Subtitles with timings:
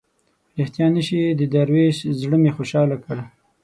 [0.57, 3.17] ریښتیا نه شي د دروېش زړه مې خوشاله کړ.